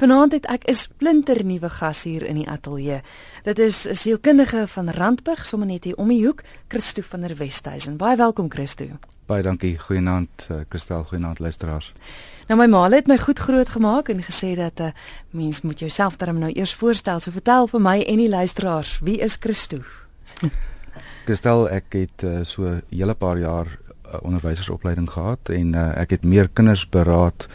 [0.00, 3.00] Vanaand het ek 'n splinter nuwe gas hier in die ateljee.
[3.42, 7.36] Dit is 'n sielkundige van Randburg, sommer net hier om die hoek, Christo van der
[7.36, 7.96] Westhuizen.
[7.96, 8.84] Baie welkom Christo.
[9.26, 9.78] Baie dankie.
[9.78, 11.92] Goeienaand, uh, Christel, goeienaand luisteraars.
[12.46, 14.92] Nou my ma het my goed groot gemaak en gesê dat 'n uh, eh,
[15.30, 17.20] mens moet jouself darm nou eers voorstel.
[17.20, 19.76] So vertel vir my en die luisteraars, wie is Christo?
[21.24, 26.10] Christel, ek het uh, so 'n hele paar jaar uh, onderwysersopleiding gehad en uh, ek
[26.10, 27.48] het meer kinders beraad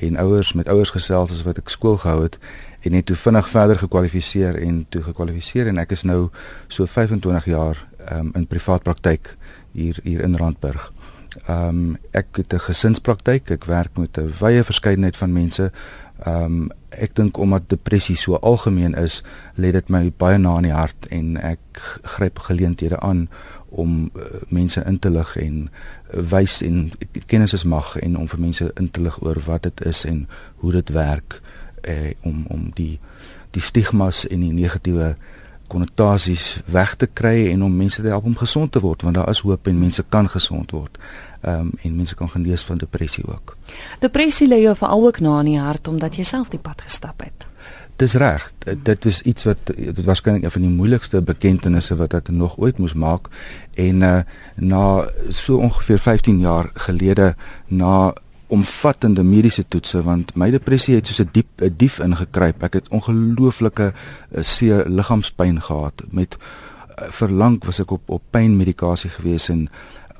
[0.00, 2.38] en ouers met ouers gesels as wat ek skool gehou het
[2.80, 6.30] en het toe vinnig verder gekwalifiseer en toe gekwalifiseer en ek is nou
[6.68, 9.36] so 25 jaar um, in privaat praktyk
[9.72, 10.92] hier hier in Randburg.
[11.46, 13.50] Ehm um, ek het 'n gesinspraktyk.
[13.50, 15.70] Ek werk met 'n wye verskeidenheid van mense.
[16.24, 19.22] Ehm um, ek dink omdat depressie so algemeen is,
[19.54, 21.58] lê dit my baie na in die hart en ek
[22.02, 23.28] gryp geleenthede aan
[23.68, 25.70] om uh, mense in te lig en
[26.12, 26.92] wys en
[27.26, 30.28] kennis is mag en om vir mense in te lig oor wat dit is en
[30.62, 31.40] hoe dit werk
[31.88, 32.98] uh, om om die
[33.50, 35.14] die stigmas en die negatiewe
[35.70, 39.30] konnotasies weg te kry en om mense te help om gesond te word want daar
[39.30, 40.98] is hoop en mense kan gesond word.
[41.40, 43.56] Ehm um, en mense kan genees van depressie ook.
[44.00, 47.22] Depressie lê jou veral ook na in die hart omdat jy self die pad gestap
[47.24, 47.49] het.
[48.00, 48.52] Dis reg.
[48.82, 52.78] Dit was iets wat dit waarskynlik een van die moeilikste bekentenisse wat ek nog ooit
[52.80, 53.28] moes maak
[53.76, 54.22] en uh,
[54.56, 54.84] na
[55.28, 57.34] so ongeveer 15 jaar gelede
[57.68, 58.14] na
[58.48, 62.62] omvattende mediese toetse want my depressie het soos 'n diep 'n dief ingekruip.
[62.62, 69.10] Ek het ongelooflike uh, seer liggaamspyn gehad met uh, verlang was ek op op pynmedikasie
[69.10, 69.68] gewees en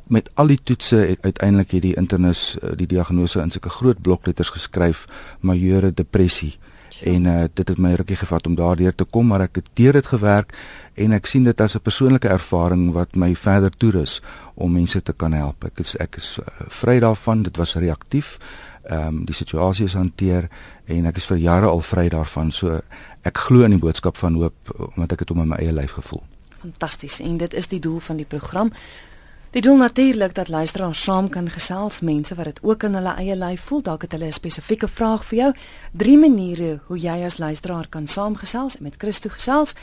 [0.06, 5.06] met al die toetse het uiteindelik hierdie internis die diagnose in sulke groot blokletters geskryf
[5.40, 6.58] majeure depressie
[7.04, 9.92] en uh, dit het my rukkie gevat om daardeur te kom maar ek het deur
[9.92, 10.54] dit gewerk
[10.94, 14.20] en ek sien dit as 'n persoonlike ervaring wat my verder toerus
[14.54, 15.64] om mense te kan help.
[15.64, 18.38] Ek is ek is uh, vry daarvan dit was reaktief.
[18.84, 20.48] Ehm um, die situasie is hanteer
[20.86, 22.50] en ek is vir jare al vry daarvan.
[22.52, 22.80] So
[23.22, 25.92] ek glo in die boodskap van hoop omdat ek dit om in my eie lyf
[25.92, 26.22] gevoel.
[26.60, 27.20] Fantasties.
[27.20, 28.72] En dit is die doel van die program
[29.50, 33.36] Dit doen natuurlik dat luisteraars saam kan gesels mense wat dit ook in hulle eie
[33.36, 33.82] lyf voel.
[33.82, 35.54] Dalk het hulle 'n spesifieke vraag vir jou.
[35.92, 39.74] Drie maniere hoe jy as luisteraar kan saamgesels met Christo gesels.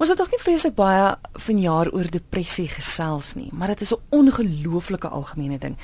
[0.00, 1.12] Ons het nog nie vreeslik baie
[1.44, 5.76] vanjaar oor depressie gesels nie, maar dit is 'n ongelooflike algemene ding.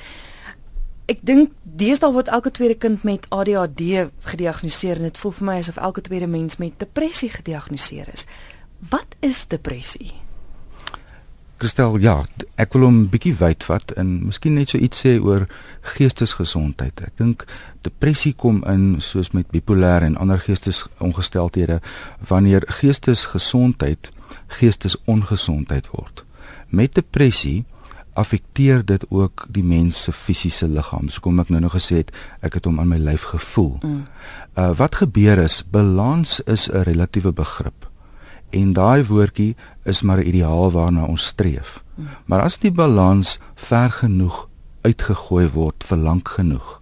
[1.05, 5.57] Ek dink deesdae word elke tweede kind met ADHD gediagnoseer en dit voel vir my
[5.57, 8.25] asof elke tweede mens met depressie gediagnoseer is.
[8.89, 10.13] Wat is depressie?
[11.57, 12.19] Kristel, ja,
[12.61, 15.47] ek wil hom 'n bietjie wyd vat en miskien net so iets sê oor
[15.81, 17.01] geestesgesondheid.
[17.01, 17.45] Ek dink
[17.81, 21.81] depressie kom in soos met bipolêr en ander geestesongesteldhede
[22.27, 24.11] wanneer geestesgesondheid
[24.47, 26.23] geestesongesondheid word.
[26.69, 27.65] Met depressie
[28.13, 31.09] affekteer dit ook die mens se fisiese liggaam.
[31.09, 33.77] So kom ek nou nog gesê het, ek het hom aan my lyf gevoel.
[33.81, 34.05] Mm.
[34.57, 37.86] Uh wat gebeur is balans is 'n relatiewe begrip.
[38.49, 41.83] En daai woordjie is maar 'n ideaal waarna ons streef.
[42.25, 44.47] Maar as die balans ver genoeg
[44.81, 46.79] uitgegooi word vir lank genoeg,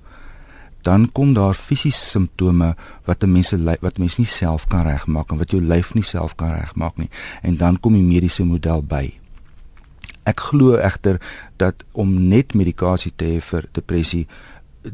[0.81, 2.75] dan kom daar fisiese simptome
[3.05, 6.35] wat 'n mens wat mens nie self kan regmaak en wat jou lyf nie self
[6.35, 7.09] kan regmaak nie.
[7.41, 9.13] En dan kom die mediese model by.
[10.23, 11.21] Ek glo egter
[11.57, 14.27] dat om net medikasie te hê vir depressie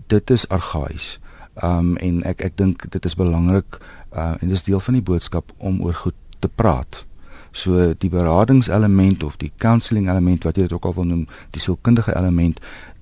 [0.07, 1.19] dit is argaïs.
[1.63, 3.79] Um en ek ek dink dit is belangrik
[4.15, 7.05] uh en dis deel van die boodskap om oor goed te praat.
[7.51, 11.25] So die beradingselement of die counselling element wat jy dit ook al wil noem,
[11.55, 12.61] die sielkundige element,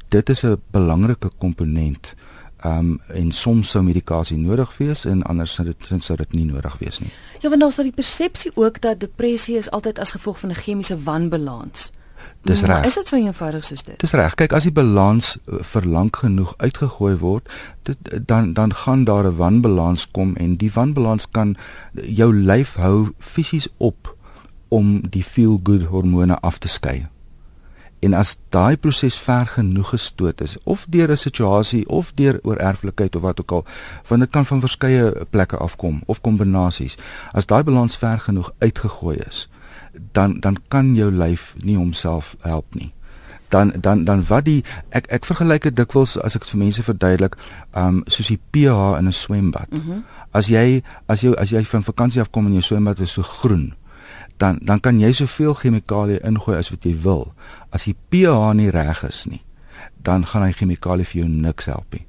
[0.09, 2.15] dit is 'n belangrike komponent.
[2.65, 6.77] Um en soms sou medikasie nodig wees en anders sou dit sou dit nie nodig
[6.79, 7.11] wees nie.
[7.39, 10.97] Ja, want daar's daai persepsie ook dat depressie is altyd as gevolg van 'n chemiese
[11.03, 11.91] wanbalans.
[12.41, 12.85] Dis reg.
[12.85, 13.99] Is dit so eenvoudig soos dit?
[13.99, 14.35] Dis reg.
[14.39, 17.49] Kyk, as die balans eh, vir lank genoeg uitgegooi word,
[17.83, 17.97] dit
[18.27, 21.57] dan dan gaan daar 'n wanbalans kom en die wanbalans kan
[21.93, 24.15] jou lyf hou fisies op
[24.69, 27.07] om die feel good hormone af te skei.
[27.99, 33.15] En as daai proses ver genoeg gestoot is of deur 'n situasie of deur oorerflikheid
[33.15, 33.65] of wat ook al,
[34.07, 36.97] want dit kan van verskeie plekke afkom of kombinasies.
[37.31, 39.49] As daai balans ver genoeg uitgegooi is,
[40.11, 42.93] dan dan kan jou lyf nie homself help nie.
[43.49, 46.83] dan dan dan wat die ek ek vergelyk dit dikwels as ek dit vir mense
[46.85, 47.35] verduidelik,
[47.73, 49.69] um soos die pH in 'n swembad.
[49.71, 50.03] Mm -hmm.
[50.31, 53.21] As jy as jy as jy van vakansie af kom en jou swembad is so
[53.21, 53.73] groen,
[54.37, 57.33] dan dan kan jy soveel chemikalieë ingooi as wat jy wil.
[57.69, 59.41] As die pH nie reg is nie,
[60.01, 62.05] dan gaan hy chemikalieë vir jou niks help nie.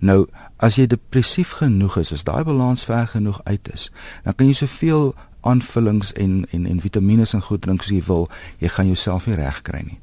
[0.00, 0.26] Nou,
[0.56, 3.90] as jy depressief genoeg is, as daai balans ver genoeg uit is,
[4.24, 5.14] dan kan jy soveel
[5.46, 8.28] aanvullings en en en vitamiene en goed drink as jy wil,
[8.58, 9.98] jy gaan jouself nie reg kry nie.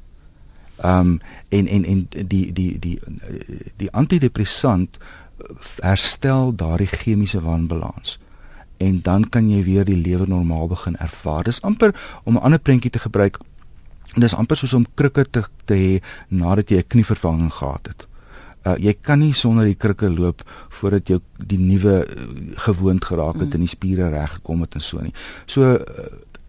[0.82, 2.98] Ehm um, en en en die die die
[3.76, 4.98] die antidepressant
[5.82, 8.18] herstel daardie chemiese wanbalans
[8.76, 11.44] en dan kan jy weer die lewe normaal begin ervaar.
[11.44, 11.94] Dis amper
[12.24, 13.38] om 'n ander prentjie te gebruik.
[14.14, 18.06] Dis amper soos om krikke te te hê nadat jy 'n knievervanging gehad het.
[18.64, 20.40] Uh, jy kan nie sonder die krikke loop
[20.72, 22.28] voordat jy die nuwe uh,
[22.64, 23.52] gewoond geraak het mm.
[23.58, 25.12] en die spiere reg gekom het en so nie.
[25.44, 26.06] So uh,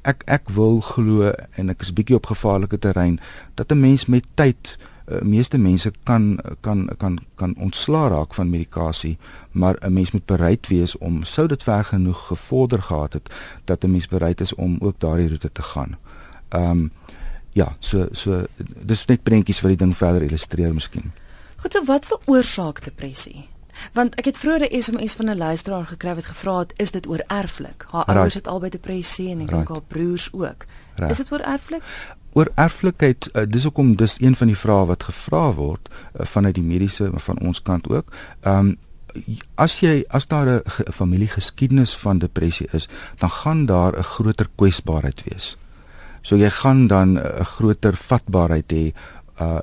[0.07, 3.19] ek ek wil glo en ek is bietjie op gevaarlike terrein
[3.59, 8.49] dat 'n mens met tyd uh, meeste mense kan kan kan kan ontslaa raak van
[8.49, 9.17] medikasie
[9.51, 13.29] maar 'n mens moet bereid wees om sou dit ver genoeg gevorder gehad het
[13.65, 15.97] dat 'n mens bereid is om ook daardie roete te gaan.
[16.49, 16.91] Ehm um,
[17.51, 18.45] ja, so so
[18.85, 21.11] dis net prentjies wat die ding verder illustreer miskien.
[21.65, 23.47] Goed, so wat veroorsaak depressie?
[23.97, 27.07] Want ek het vroeër 'n SMS van 'n luisteraar gekry wat gevra het, is dit
[27.07, 27.85] oor erflik?
[27.89, 28.17] Haar right.
[28.17, 29.69] ouers het albei depressie en ek dink right.
[29.69, 30.65] haar broers ook.
[30.95, 31.09] Right.
[31.11, 31.81] Is dit oor erflik?
[32.33, 36.55] Oor erflikheid, uh, dis hoekom dis een van die vrae wat gevra word uh, vanuit
[36.55, 38.13] die mediese van ons kant ook.
[38.41, 38.77] Ehm um,
[39.55, 45.23] as jy as daar 'n familiegeskiedenis van depressie is, dan gaan daar 'n groter kwesbaarheid
[45.23, 45.57] wees.
[46.25, 48.93] So jy gaan dan 'n groter vatbaarheid hê
[49.41, 49.59] uh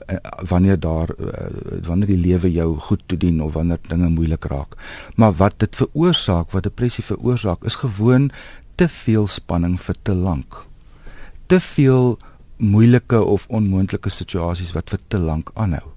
[0.49, 1.47] wanneer daar uh,
[1.87, 4.77] wanneer die lewe jou goed toedien of wanneer dinge moeilik raak.
[5.17, 8.31] Maar wat dit veroorsaak, wat depressie veroorsaak, is gewoon
[8.75, 10.67] te veel spanning vir te lank.
[11.47, 12.19] Te veel
[12.57, 15.89] moeilike of onmoontlike situasies wat vir te lank aanhou.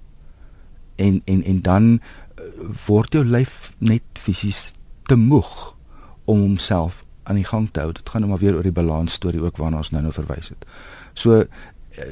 [0.96, 2.00] En en en dan uh,
[2.86, 4.72] word jou lyf net fisies
[5.02, 5.74] te moeg
[6.24, 7.92] om homself aan die gang te hou.
[7.92, 10.48] Dit gaan nou maar weer oor die balans storie ook waarna ons nou nou verwys
[10.54, 10.66] het.
[11.14, 11.44] So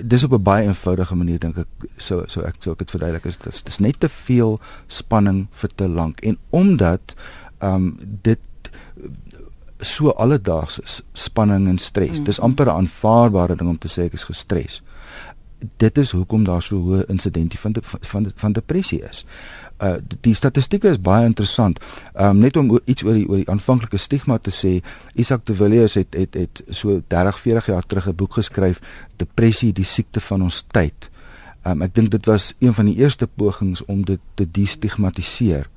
[0.03, 1.67] dis op 'n baie eenvoudige manier dink ek
[1.97, 5.71] so so ek sou ek dit verduidelik is dis dis net te veel spanning vir
[5.75, 6.21] te lank.
[6.21, 7.15] En omdat
[7.59, 8.41] ehm um, dit
[9.81, 12.19] so alledaags is spanning en stres.
[12.19, 12.25] Mm.
[12.25, 14.83] dis amper 'n aanvaarbare ding om te sê ek is gestres.
[15.77, 19.25] Dit is hoekom daar so hoë insidentie van de, van van depressie is
[19.83, 21.81] uh die statistieke is baie interessant.
[22.15, 24.79] Um net om iets oor die oor die aanvanklike stigma te sê,
[25.19, 28.81] Isak de Villiers het het het so 30, 40 jaar terug 'n boek geskryf,
[29.17, 31.11] Depressie, die siekte van ons tyd.
[31.65, 35.69] Um ek dink dit was een van die eerste pogings om dit te destigmatiseer.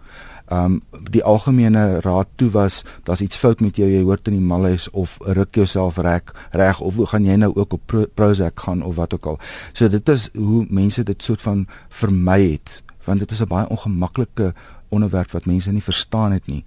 [0.49, 4.45] Um die algemene raad toe was daar's iets fout met jou, jy hoort in die
[4.45, 6.21] malhuis of ruk jouself reg
[6.51, 9.39] reg of gaan jy nou ook op Prozac gaan of wat ook al.
[9.73, 13.69] So dit is hoe mense dit soort van vermy het want dit is 'n baie
[13.69, 14.53] ongemaklike
[14.89, 16.63] onderwerp wat mense nie verstaan het nie.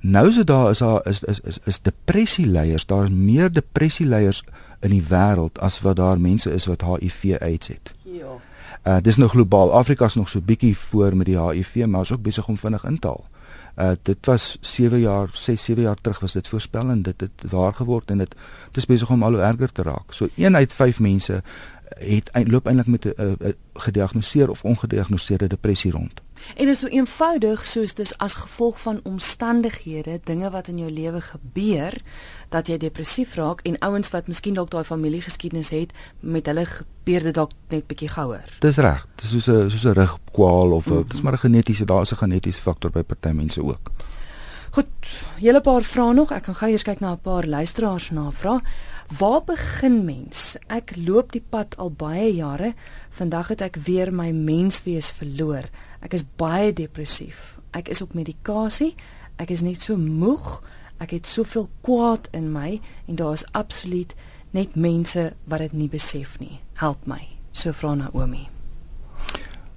[0.00, 3.52] Nou is dit daar is daar is is is, is depressie leiers, daar is meer
[3.52, 4.44] depressie leiers
[4.80, 7.92] in die wêreld as wat daar mense is wat HIV AIDS het.
[8.02, 8.38] Ja.
[8.84, 9.72] Uh dis nou globaal.
[9.72, 12.84] Afrika is nog so bietjie voor met die HIV, maar is ook besig om vinnig
[12.84, 13.24] in te haal.
[13.76, 17.50] Uh dit was 7 jaar, 6 7 jaar terug was dit voorspel en dit het
[17.50, 18.30] waar geword en dit
[18.66, 20.12] dit is besig om al hoe erger te raak.
[20.12, 21.42] So 1 uit 5 mense
[22.00, 26.20] het loop eintlik met 'n gediagnoseerde of ongediagnoseerde depressie rond.
[26.56, 31.20] En is so eenvoudig soos dis as gevolg van omstandighede, dinge wat in jou lewe
[31.20, 32.00] gebeur
[32.48, 37.22] dat jy depressief raak en ouens wat miskien dalk daai familiegeskiedenis het met hulle gebeur
[37.22, 38.56] dit dalk net bietjie gouer.
[38.58, 39.06] Dis reg.
[39.14, 41.08] Dis soos 'n soos 'n rugkwaal of 'n mm -hmm.
[41.08, 43.90] dis maar 'n genetiese daar's 'n genetiese faktor by party mense ook.
[44.70, 44.86] Goed,
[45.38, 46.30] julle paar vrae nog.
[46.30, 48.60] Ek gaan gou eers kyk na 'n paar luisteraars navraag.
[49.18, 50.54] Waar begin mens?
[50.70, 52.74] Ek loop die pad al baie jare.
[53.10, 55.66] Vandag het ek weer my menswees verloor.
[55.98, 57.56] Ek is baie depressief.
[57.74, 58.92] Ek is op medikasie.
[59.42, 60.60] Ek is net so moeg.
[61.02, 62.78] Ek het soveel kwaad in my
[63.10, 64.14] en daar is absoluut
[64.54, 66.60] net mense wat dit nie besef nie.
[66.78, 67.24] Help my.
[67.50, 68.46] So vra Naomi.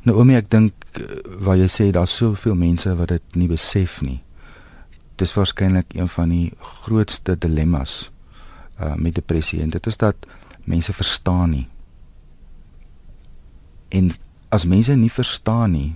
[0.05, 1.09] Naomi, ek dink eh,
[1.41, 4.19] waar jy sê daar's soveel mense wat dit nie besef nie.
[5.17, 6.51] Dis waarskynlik een van die
[6.85, 8.12] grootste dilemmas
[8.83, 10.15] uh, met depressie en dit is dat
[10.65, 11.67] mense verstaan nie.
[13.89, 14.13] En
[14.49, 15.91] as mense nie verstaan nie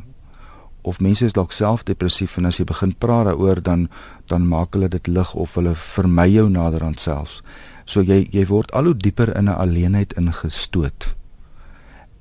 [0.81, 3.87] of mense is dalk self depressief en as jy begin praat daaroor dan
[4.31, 7.41] dan maak hulle dit lig of hulle vermy jou nader aan selfs.
[7.85, 11.15] So jy jy word al hoe dieper in 'n alleenheid ingestoot.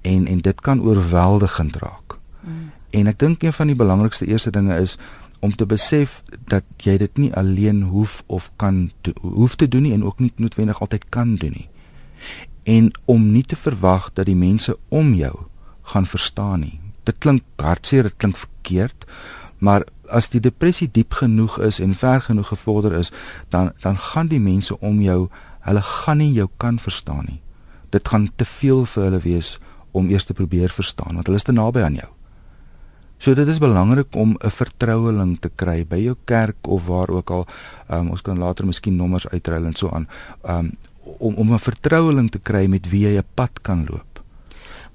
[0.02, 2.18] En en dit kan oorweldigend raak.
[2.40, 2.70] Mm.
[2.90, 4.98] En ek dink een van die belangrikste eerste dinge is
[5.40, 9.82] om te besef dat jy dit nie alleen hoef of kan do, hoef te doen
[9.82, 11.68] nie en ook nie noodwendig altyd kan doen nie.
[12.66, 15.34] en om nie te verwag dat die mense om jou
[15.92, 16.80] gaan verstaan nie.
[17.06, 19.06] Dit klink hartseer, dit klink verkeerd,
[19.58, 23.12] maar as die depressie diep genoeg is en ver genoeg gevorder is,
[23.54, 25.28] dan dan gaan die mense om jou,
[25.60, 27.40] hulle gaan nie jou kan verstaan nie.
[27.90, 29.58] Dit gaan te veel vir hulle wees
[29.90, 32.10] om eers te probeer verstaan want hulle is te naby aan jou.
[33.18, 37.30] So dit is belangrik om 'n vertroueling te kry by jou kerk of waar ook
[37.30, 37.46] al.
[37.90, 40.08] Um, ons kan later miskien nommers uitruil en so aan.
[40.48, 40.72] Um,
[41.18, 44.16] om om 'n vertroueling te kry met wie jy 'n pad kan loop.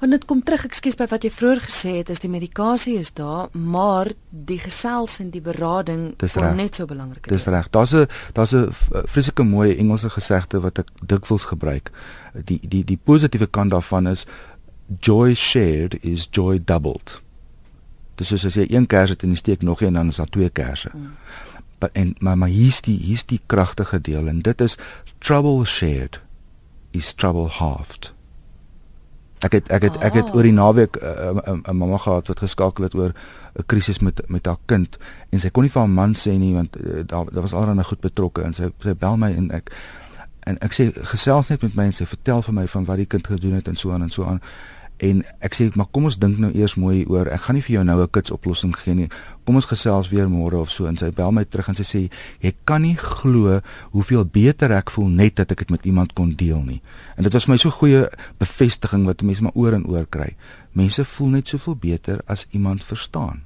[0.02, 3.12] Want dit kom terug, ekskuus by wat jy vroeër gesê het, is die medikasie is
[3.14, 7.28] daar, maar die gesels en die berading is net so belangrik.
[7.30, 7.70] Dis reg.
[7.70, 8.70] Daar's 'n daar's 'n
[9.06, 11.92] vreeslike mooi Engelse gesegde wat ek dikwels gebruik.
[12.34, 14.26] Die die die positiewe kant daarvan is
[15.00, 17.21] joy shared is joy doubled.
[18.16, 20.30] Dis soos as jy een kers het en jy steek nog een dan is daar
[20.30, 20.90] twee kersse.
[20.94, 21.12] Mm.
[21.80, 24.78] Maar en maar maar hier's die hier's die kragtige deel en dit is
[25.18, 26.20] trouble shared
[26.92, 28.14] is trouble halved.
[29.42, 32.28] Ek het ek het ek het oor die naweek 'n uh, uh, uh, mamma gehad
[32.28, 33.14] wat geskakel het oor
[33.54, 34.98] 'n krisis met met haar kind
[35.30, 37.88] en sy kon nie vir haar man sê nie want uh, daar daar was alreeds
[37.88, 39.72] goed betrokke en sy sy bel my en ek
[40.40, 43.06] en ek sê gesels net met my en sy vertel vir my van wat die
[43.06, 44.42] kind gedoen het en so aan en so aan
[45.02, 47.76] en ek sê maar kom ons dink nou eers mooi oor ek gaan nie vir
[47.76, 49.10] jou nou 'n kits oplossing gee nie
[49.46, 52.02] kom ons gesels weer môre of so en sy bel my terug en sy sê
[52.44, 53.60] jy kan nie glo
[53.96, 56.80] hoeveel beter ek voel net dat ek dit met iemand kon deel nie.
[57.18, 58.06] En dit was vir my so goeie
[58.42, 60.36] bevestiging wat mense maar oor en oor kry.
[60.78, 63.42] Mense voel net soveel beter as iemand verstaan.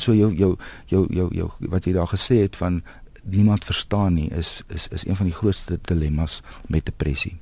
[0.00, 0.56] So jou jou
[0.88, 2.82] jou jou jou wat jy daar gesê het van
[3.26, 7.36] niemand verstaan nie is is is een van die grootste dilemmas met depressie.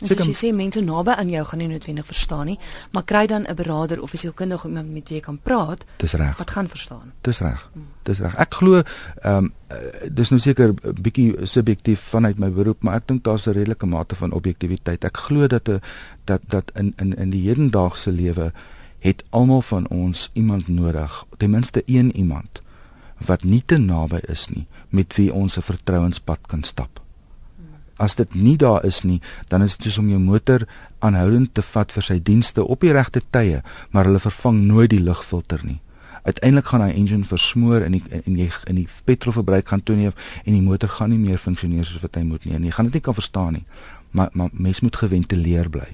[0.00, 2.58] En so jy sê mense naby aan jou gaan nie noodwendig verstaan nie,
[2.94, 5.84] maar kry dan 'n beraader of 'n sielkundige iemand met wie jy kan praat.
[5.96, 6.36] Dis reg.
[6.38, 7.12] Wat gaan verstaan?
[7.20, 7.70] Dis reg.
[7.72, 7.86] Hmm.
[8.02, 8.34] Dis reg.
[8.36, 8.82] Ek glo
[9.22, 9.52] ehm um,
[10.12, 13.86] dis nou seker 'n bietjie subjektief vanuit my beroep, maar ek dink daar's 'n redelike
[13.86, 15.04] mate van objektiviteit.
[15.04, 15.80] Ek glo dat 'n
[16.24, 18.52] dat dat in in in die hedendaagse lewe
[18.98, 22.62] het almal van ons iemand nodig, ten minste een iemand
[23.18, 27.00] wat nie te naby is nie met wie ons 'n vertrouenspad kan stap
[27.98, 30.64] as dit nie daar is nie, dan is dit soos om jou motor
[31.04, 35.02] aanhoudend te vat vir sy dienste op die regte tye, maar hulle vervang nooit die
[35.02, 35.80] lugfilter nie.
[36.28, 40.12] Uiteindelik gaan hy engine versmoor en die en jy in die petrolverbruik gaan toeneem
[40.44, 42.56] en die motor gaan nie meer funksioneer soos wat hy moet nie.
[42.58, 43.64] En jy gaan dit nie kan verstaan nie.
[44.12, 45.88] Maar maar mens moet geventileer bly.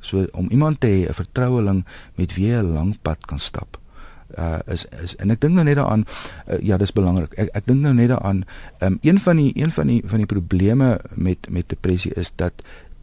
[0.00, 3.78] So om iemand te hê, 'n vertroueling met wie jy 'n lang pad kan stap
[4.36, 7.32] uh is is en ek dink nou net daaraan uh, ja dis belangrik.
[7.40, 8.44] Ek ek dink nou net daaraan
[8.84, 12.52] um, een van die een van die van die probleme met met depressie is dat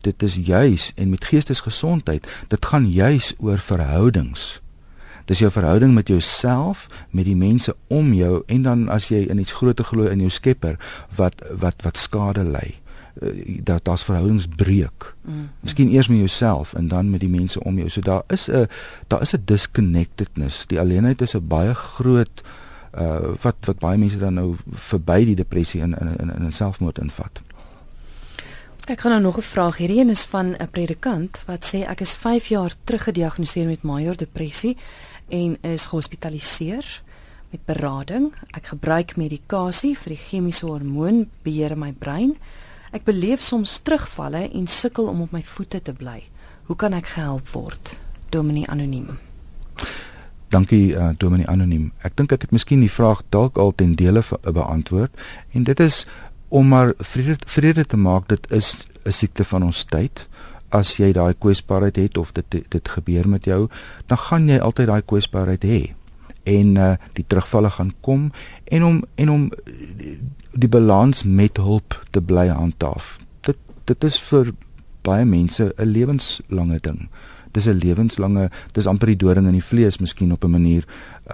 [0.06, 4.62] dit is juis en met geestesgesondheid dit gaan juis oor verhoudings.
[5.26, 9.42] Dis jou verhouding met jouself met die mense om jou en dan as jy in
[9.42, 10.78] iets groter glo in jou skepper
[11.18, 12.76] wat wat wat skade ly
[13.22, 15.16] Eh, dat daar's verhoudingsbreuk.
[15.22, 15.50] Mm.
[15.60, 17.90] Miskien eers met jouself en dan met die mense om jou.
[17.90, 18.68] So daar is 'n
[19.08, 20.66] daar is 'n disconnectedness.
[20.66, 22.44] Die alleenheid is 'n baie groot
[22.98, 26.98] uh wat wat baie mense dan nou verby die depressie in in in, in selfmoord
[26.98, 27.42] invat.
[28.86, 32.00] Ek kan nou nog 'n vraag hierdie een is van 'n predikant wat sê ek
[32.00, 34.78] is 5 jaar terug gediagnoseer met major depressie
[35.28, 37.02] en is gehospitaliseer
[37.50, 38.34] met berading.
[38.50, 42.36] Ek gebruik medikasie vir die chemiese hormoon beheer in my brein.
[42.96, 46.22] Ek beleef soms terugvalle en sukkel om op my voete te bly.
[46.70, 47.98] Hoe kan ek gehelp word?
[48.32, 49.18] Dominee anoniem.
[50.56, 51.90] Dankie uh, Dominee anoniem.
[52.08, 55.12] Ek dink ek het miskien die vraag dalk al ten dele beantwoord
[55.52, 56.06] en dit is
[56.56, 60.28] om maar vrede, vrede te maak dit is 'n siekte van ons tyd.
[60.72, 63.68] As jy daai kwesbaarheid het of dit dit gebeur met jou,
[64.08, 65.82] dan gaan jy altyd daai kwesbaarheid hê
[66.46, 68.32] en uh, die terugvalle gaan kom
[68.64, 69.52] en om en om
[70.56, 73.18] die balans met hulp te bly handhaaf.
[73.42, 74.54] Dit dit is vir
[75.06, 77.10] baie mense 'n lewenslange ding.
[77.52, 80.86] Dis 'n lewenslange, dis amper die doring in die vlees miskien op 'n manier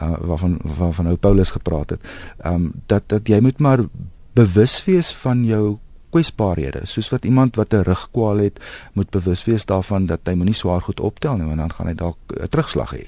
[0.02, 2.02] uh, waarvan waarvan ou Paulus gepraat het.
[2.44, 3.80] Ehm um, dat dat jy moet maar
[4.34, 5.78] bewus wees van jou
[6.12, 6.86] kwesbaarhede.
[6.90, 8.60] Soos wat iemand wat 'n rugkwaal het,
[8.94, 11.96] moet bewus wees daarvan dat hy moenie swaar goed optel nie want dan gaan hy
[11.96, 13.08] dalk 'n terugslag hê.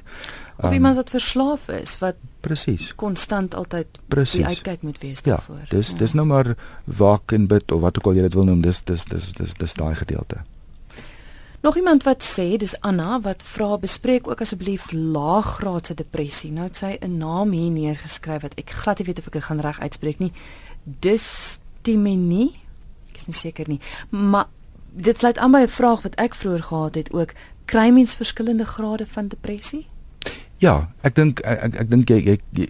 [0.58, 5.36] Of um, iemand wat verslaaf is wat presies konstant altyd die uitkyk moet wees ja,
[5.36, 5.60] daarvoor.
[5.60, 5.98] Ja, dis ja.
[5.98, 8.84] dis nou maar waak en bid of wat ook al jy dit wil noem, dis
[8.84, 10.44] dis dis dis dis daai gedeelte.
[11.64, 16.52] Nog iemand wat sê dis Anna wat vra bespreek ook asseblief laaggraadse depressie.
[16.52, 19.44] Nou het sy 'n naam hier neergeskryf wat ek glad nie weet of ek dit
[19.44, 20.32] gaan reg uitspreek nie.
[20.84, 22.52] Dystimenie.
[23.14, 23.80] Ek is nie seker nie,
[24.10, 24.50] maar
[24.94, 27.34] dit sluit aan by 'n vraag wat ek vroeër gehad het ook.
[27.66, 29.88] Kry mens verskillende grade van depressie?
[30.58, 32.68] Ja, ek dink ek ek, dink jy, jy, jy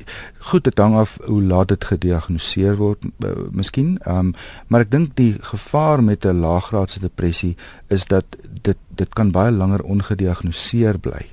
[0.49, 3.99] goed dit hang af hoe laat dit gediagnoseer word uh, miskien.
[4.05, 4.33] Ehm um,
[4.67, 7.55] maar ek dink die gevaar met 'n laaggraadse depressie
[7.87, 8.25] is dat
[8.61, 11.25] dit dit kan baie langer ongediagnoseer bly.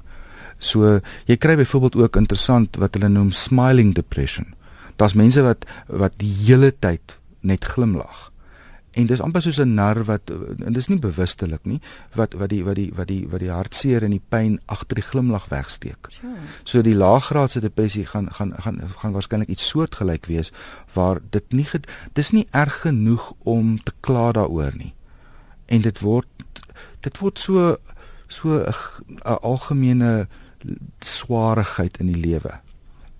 [0.58, 4.54] So jy kry byvoorbeeld ook interessant wat hulle noem smiling depression.
[4.96, 8.29] Daar's mense wat wat die hele tyd net glimlag
[9.00, 10.30] en dis amper soos 'n nar wat
[10.66, 11.80] en dis nie bewustelik nie
[12.14, 15.08] wat wat die wat die wat die wat die hartseer en die pyn agter die
[15.08, 16.10] glimlag wegsteek.
[16.10, 16.36] Sure.
[16.64, 20.52] So die laaggraadse depressie gaan gaan gaan gaan waarskynlik iets soortgelyk wees
[20.94, 21.66] waar dit nie
[22.12, 24.94] dis nie erg genoeg om te kla daaroor nie.
[25.66, 26.26] En dit word
[27.00, 27.76] dit word so
[28.28, 30.28] so 'n algemene
[31.00, 32.60] swaarigheid in die lewe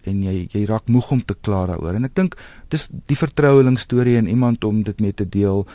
[0.05, 1.95] en jy jy raak moeg om te kla daaroor.
[1.95, 2.37] En ek dink
[2.69, 5.67] dis die vertroueling storie en iemand om dit mee te deel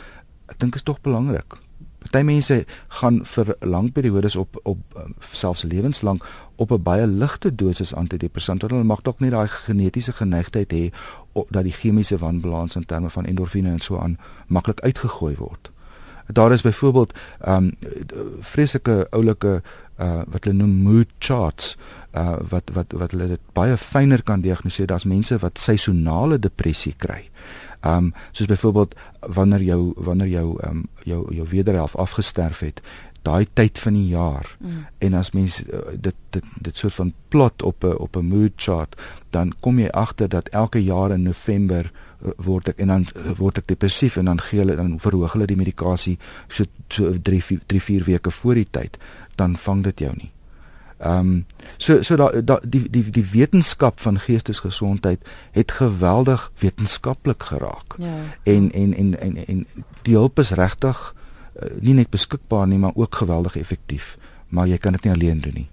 [0.48, 1.58] ek dink is tog belangrik.
[2.06, 2.56] Party mense
[3.00, 4.98] gaan vir lang periodes op op
[5.34, 6.24] selfs lewenslank
[6.56, 10.92] op 'n baie ligte dosis antidepressant want hulle mag dalk nie daai genetiese geneigtheid hê
[11.50, 15.70] dat die chemiese wanbalans in terme van endorfine en so aan maklik uitgegooi word.
[16.26, 17.76] Daar is byvoorbeeld ehm um,
[18.40, 19.62] vreeslike oulike
[19.98, 21.76] uh wat hulle noem mood charts
[22.16, 26.94] uh wat wat wat hulle dit baie fyner kan diagnoseer as mense wat seisonale depressie
[26.96, 27.28] kry.
[27.84, 32.82] Um soos byvoorbeeld wanneer jou wanneer jou um jou jou wederhelf afgesterf het,
[33.26, 34.56] daai tyd van die jaar.
[34.58, 34.86] Mm.
[34.98, 38.52] En as mens uh, dit dit dit soort van plot op 'n op 'n mood
[38.56, 38.96] chart,
[39.30, 43.36] dan kom jy agter dat elke jaar in November uh, word ek en dan uh,
[43.36, 46.18] word ek depressief en dan gee hulle dan verhoog hulle die medikasie
[46.48, 48.98] so so 3 3 4 weke voor die tyd
[49.34, 50.30] dan vang dit jou nie.
[50.98, 57.42] Ehm um, so so da, da die die die wetenskap van geestesgesondheid het geweldig wetenskaplik
[57.42, 57.94] geraak.
[57.98, 58.16] Ja.
[58.42, 59.66] En en en en en
[60.02, 61.14] die hulp is regtig
[61.62, 65.40] uh, nie net beskikbaar nie, maar ook geweldig effektief, maar jy kan dit nie alleen
[65.40, 65.68] doen nie.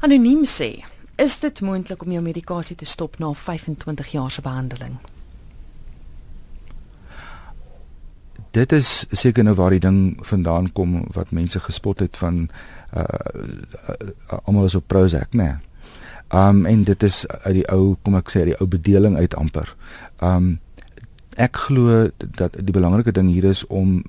[0.00, 0.84] Anoniem sê,
[1.16, 4.98] is dit moontlik om jou medikasie te stop na 25 jaar se behandeling?
[8.52, 12.48] Dit is seker nou waar die ding vandaan kom wat mense gespot het van
[12.96, 15.44] uh, uh, uh almal is op Prozac nê.
[15.44, 15.54] Nee.
[16.32, 19.74] Um en dit is uit die ou kom ek sê die ou bedeling uit amper.
[20.24, 20.58] Um
[21.40, 24.02] ek glo dat die belangrike ding hier is om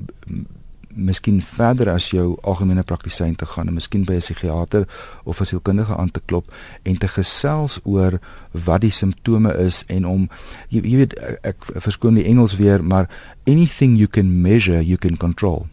[0.95, 4.87] miskien verder as jou algemene praktisyn te gaan en miskien by 'n psigiater
[5.23, 8.19] of 'n sielkundige aan te klop en te gesels oor
[8.51, 10.29] wat die simptome is en om
[10.69, 13.09] jy, jy weet ek, ek verskoon die Engels weer maar
[13.47, 15.67] anything you can measure you can control.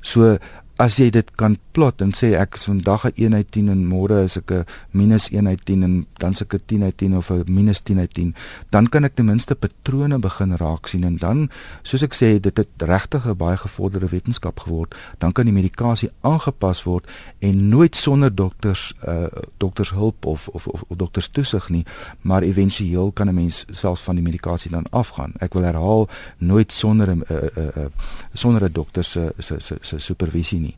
[0.00, 0.38] So
[0.82, 3.86] as jy dit kan plot en sê ek is vandag 'n 1 uit 10 en
[3.86, 6.96] môre is ek 'n minus 1 uit 10 en dan se ek 'n 10 uit
[6.96, 8.34] 10 of 'n minus 10 uit 10,
[8.70, 11.48] dan kan ek ten minste patrone begin raak sien en dan
[11.82, 16.10] soos ek sê dit het regtig 'n baie gevorderde wetenskap geword, dan kan die medikasie
[16.22, 17.06] aangepas word
[17.38, 19.26] en nooit sonder dokters uh
[19.58, 21.84] dokters hulp of of of, of dokters toesig nie,
[22.22, 25.32] maar éventueel kan 'n mens selfs van die medikasie dan afgaan.
[25.38, 26.08] Ek wil herhaal,
[26.38, 27.86] nooit sonder 'n uh, uh, uh,
[28.32, 30.76] sonder 'n dokter se se se supervisie nie.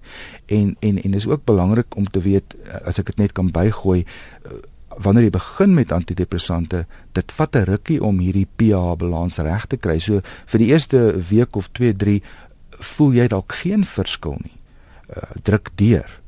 [0.53, 4.03] En en en dis ook belangrik om te weet as ek dit net kan bygooi
[5.03, 9.77] wanneer jy begin met antidepressante, dit vat 'n rukkie om hierdie pH balans reg te
[9.77, 9.99] kry.
[9.99, 12.22] So vir die eerste week of 2, 3
[12.70, 14.57] voel jy dalk geen verskil nie.
[15.09, 16.20] Uh, druk deur.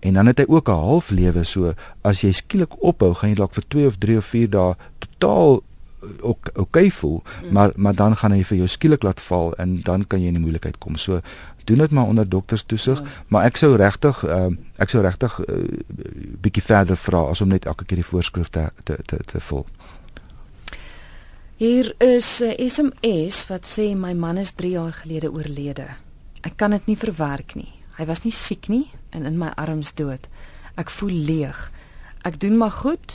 [0.00, 3.54] En dan het hy ook 'n halflewe so as jy skielik ophou, gaan jy dalk
[3.54, 5.62] vir 2 of 3 of 4 dae totaal
[6.20, 7.52] ook okay voel, hmm.
[7.52, 10.34] maar maar dan gaan hy vir jou skielik laat val en dan kan jy in
[10.34, 10.96] die moeilikheid kom.
[10.96, 11.20] So
[11.66, 13.06] doen dit maar onder dokters toesig, ja.
[13.28, 14.48] maar ek sou regtig uh,
[14.82, 15.56] ek sou regtig uh,
[16.42, 19.66] bietjie verder vra as om net elke keer die voorskrifte te te te vul.
[21.56, 25.86] Hier is 'n SMS wat sê my man is 3 jaar gelede oorlede.
[26.42, 27.72] Ek kan dit nie verwerk nie.
[27.96, 30.28] Hy was nie siek nie en in my arms dood.
[30.76, 31.70] Ek voel leeg.
[32.22, 33.12] Ek doen maar goed.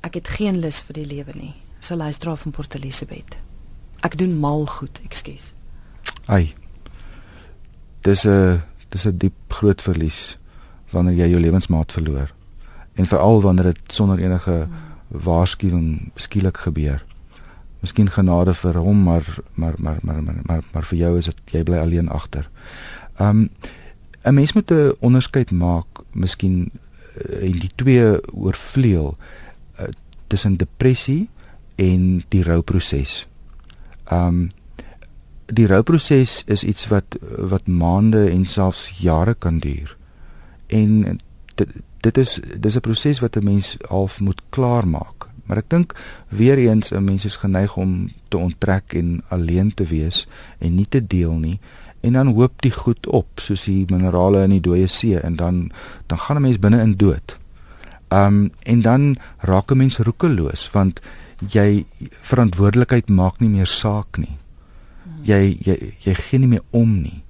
[0.00, 1.54] Ek het geen lus vir die lewe nie.
[1.80, 3.36] So luister af van Port Elizabeth.
[4.00, 5.52] Ek doen mal goed, ekskuus.
[6.26, 6.54] Ai
[8.02, 10.38] dis 'n dis 'n diep groot verlies
[10.90, 12.32] wanneer jy jou lewensmaat verloor
[12.94, 14.68] en veral wanneer dit sonder enige
[15.08, 17.04] waarskuwing skielik gebeur.
[17.80, 21.36] Miskien genade vir hom, maar maar maar maar maar maar, maar vir jou is dit
[21.50, 22.48] jy bly alleen agter.
[23.18, 23.50] Um
[24.24, 29.16] 'n mens moet 'n onderskeid maak miskien uh, en die twee oorvleuel
[29.80, 29.86] uh,
[30.26, 31.28] tussen depressie
[31.74, 33.26] en die rouproses.
[34.12, 34.50] Um
[35.52, 39.96] die rouproses is iets wat wat maande en selfs jare kan duur.
[40.66, 41.18] En
[41.54, 41.68] dit
[42.00, 45.28] dit is dis 'n proses wat 'n mens half moet klaarmaak.
[45.44, 45.94] Maar ek dink
[46.28, 50.88] weer eens 'n mens is geneig om te onttrek en alleen te wees en nie
[50.88, 51.60] te deel nie
[52.00, 55.70] en dan hoop die goed op soos die minerale in die dooie see en dan
[56.06, 57.36] dan gaan 'n mens binne in dood.
[58.08, 61.00] Um en dan raak 'n mens roekeloos want
[61.48, 61.84] jy
[62.20, 64.36] verantwoordelikheid maak nie meer saak nie.
[65.22, 67.22] Jy jy jy gee nie meer om nie.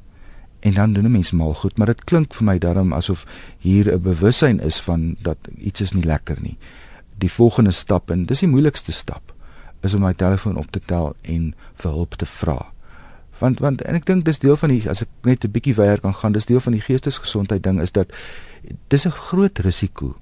[0.61, 3.27] En dan doen 'n mens mal goed, maar dit klink vir my daarom asof
[3.59, 6.59] hier 'n bewussyn is van dat iets is nie lekker nie.
[7.19, 9.35] Die volgende stap en dis die moeilikste stap
[9.81, 12.73] is om my telefoon op te tel en vir hulp te vra.
[13.39, 16.01] Want want en ek dink dis deel van die as ek net 'n bietjie weier
[16.01, 18.13] kan gaan, dis deel van die geestesgesondheid ding is dat
[18.89, 20.17] dis 'n groot risiko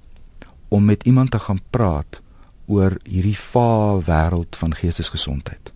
[0.69, 2.21] om met iemand te gaan praat
[2.67, 5.73] oor hierdie va wêreld van geestesgesondheid.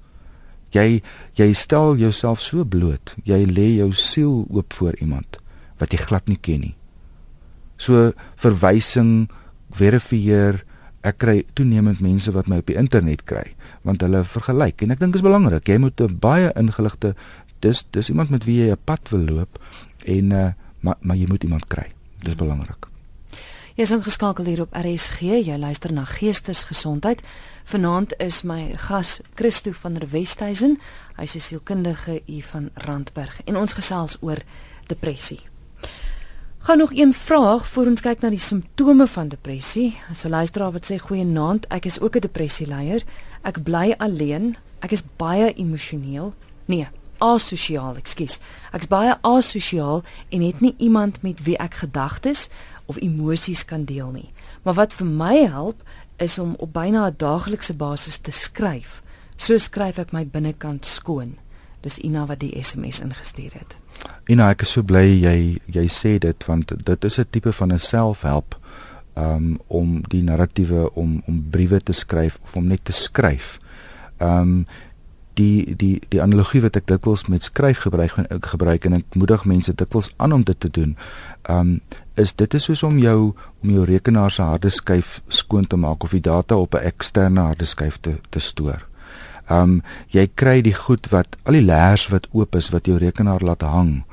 [0.73, 1.01] Jy
[1.38, 3.15] jy stel jouself so bloot.
[3.25, 5.39] Jy lê jou siel oop voor iemand
[5.81, 6.75] wat jy glad nie ken nie.
[7.81, 9.27] So verwysing,
[9.73, 10.62] verifieer,
[11.03, 13.43] ek kry toenemend mense wat my op die internet kry
[13.83, 15.67] want hulle vergelyk en ek dink is belangrik.
[15.67, 17.15] Jy moet 'n baie ingeligte
[17.59, 19.59] dis dis iemand met wie jy 'n pad wil loop
[20.05, 21.91] en uh, maar maar jy moet iemand kry.
[22.23, 22.92] Dis belangrik.
[23.73, 25.31] Jy is ingeskakel hier op RSG.
[25.47, 27.23] Jy luister na Geestesgesondheid.
[27.65, 30.77] Vanaand is my gas Christo van der Westhuizen.
[31.17, 34.38] Hy's 'n sielkundige hier van Randburg en ons gesels oor
[34.88, 35.39] depressie.
[36.59, 39.97] Gaan nog een vraag voor ons kyk na die simptome van depressie.
[40.09, 43.03] As 'n luisteraar wat sê goeienaand, ek is ook 'n depressieleier.
[43.41, 44.55] Ek bly alleen.
[44.79, 46.33] Ek is baie emosioneel.
[46.65, 46.88] Nee,
[47.23, 48.39] asosiaal, ekskuus.
[48.75, 52.49] Ek's baie asosiaal en het nie iemand met wie ek gedagtes
[52.85, 54.31] of emosies kan deel nie.
[54.63, 55.83] Maar wat vir my help
[56.17, 59.01] is om op byna 'n daaglikse basis te skryf.
[59.35, 61.37] So skryf ek my binnekant skoon.
[61.81, 63.75] Dis Ina wat die SMS ingestuur het.
[64.27, 67.73] Ina, ek is so bly jy jy sê dit want dit is 'n tipe van
[67.73, 68.55] 'n selfhelp
[69.15, 73.59] um om die narratiewe om om briewe te skryf of om net te skryf.
[74.19, 74.65] Um
[75.33, 79.45] die die die analogie wat ek dikwels met skryf gebruik ek gebruik en ek moedig
[79.49, 80.95] mense dikwels aan om dit te doen.
[81.49, 81.79] Um
[82.15, 86.03] is dit is soos om jou om jou rekenaar se harde skyf skoon te maak
[86.03, 88.85] of die data op 'n eksterne harde skyf te te stoor.
[89.49, 93.41] Um jy kry die goed wat al die leers wat oop is wat jou rekenaar
[93.41, 94.03] laat hang.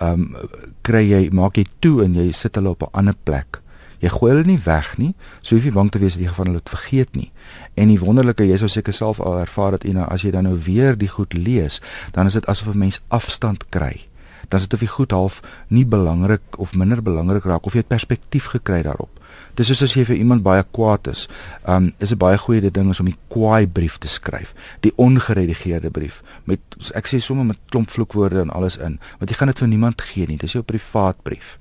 [0.00, 0.36] Um
[0.82, 3.60] kry jy maak jy toe en jy sit hulle op 'n ander plek.
[4.00, 6.46] Jy gooi hulle nie weg nie, so hoef jy bang te wees dat jy van
[6.46, 7.30] hulle vergeet nie.
[7.74, 10.56] En die wonderlike, jy sou seker self al ervaar dat Ina, as jy dan nou
[10.58, 11.80] weer die goed lees,
[12.12, 14.06] dan is dit asof 'n mens afstand kry.
[14.48, 17.80] Dan is dit of jy goed half nie belangrik of minder belangrik raak of jy
[17.80, 19.10] 'n perspektief gekry daarop.
[19.54, 21.28] Dis soos as jy vir iemand baie kwaad is.
[21.64, 25.90] Um is 'n baie goeie ding is om die kwaai brief te skryf, die ongeredigeerde
[25.90, 26.60] brief met
[26.94, 30.02] ek sê sommer met klomp vloekwoorde en alles in, want jy gaan dit vir niemand
[30.02, 30.36] gee nie.
[30.36, 31.59] Dis jou privaat brief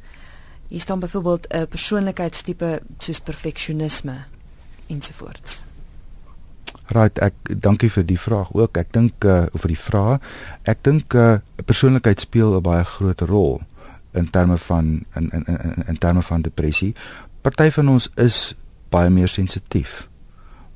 [0.67, 4.25] Hier staan byvoorbeeld 'n persoonlikheidstipe soos perfeksionisme
[4.87, 5.66] ensovoorts.
[6.87, 8.77] Right, ek dankie vir die vraag ook.
[8.79, 10.21] Ek dink uh oor die vraag.
[10.63, 13.61] Ek dink uh, persoonlikheid speel 'n baie groot rol
[14.13, 16.95] in terme van in in in in terme van depressie.
[17.41, 18.55] Party van ons is
[18.89, 20.07] baie meer sensitief.